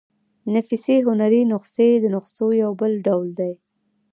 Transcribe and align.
نفیسي 0.55 0.95
هنري 1.07 1.41
نسخې 1.51 1.89
د 1.99 2.05
نسخو 2.15 2.47
يو 2.61 2.71
بل 2.81 2.93
ډول 3.07 3.27
دﺉ. 3.39 3.53